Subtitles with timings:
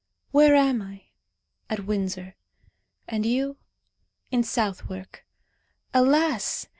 [0.31, 1.09] "Where am I?
[1.69, 2.35] At Windsor.
[3.07, 3.57] And you?
[4.31, 5.27] In Southwark.
[5.93, 6.65] Alas!